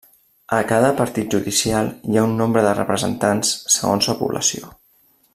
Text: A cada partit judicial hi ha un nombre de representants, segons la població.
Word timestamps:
A 0.59 0.59
cada 0.69 0.87
partit 1.01 1.27
judicial 1.35 1.91
hi 2.13 2.17
ha 2.21 2.25
un 2.29 2.33
nombre 2.41 2.63
de 2.69 2.73
representants, 2.79 3.51
segons 3.77 4.09
la 4.13 4.17
població. 4.23 4.73